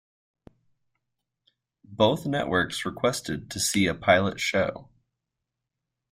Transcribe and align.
Both 1.85 2.25
networks 2.25 2.85
requested 2.87 3.51
to 3.51 3.59
see 3.59 3.85
a 3.85 3.93
pilot 3.93 4.39
show. 4.39 4.89